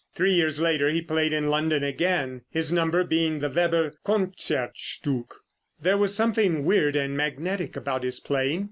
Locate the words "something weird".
6.15-6.95